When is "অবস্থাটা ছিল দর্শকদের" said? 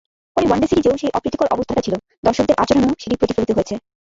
1.55-2.59